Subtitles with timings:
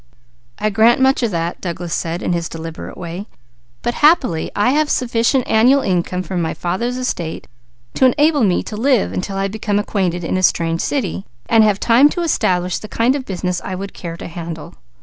[0.57, 3.27] "I grant much of that," Douglas said, in his deliberate way,
[3.83, 7.45] "but happily I have sufficient annual income from my father's estate
[7.93, 11.79] to enable me to live until I become acquainted in a strange city, and have
[11.79, 14.73] time to establish the kind of business I should care to handle.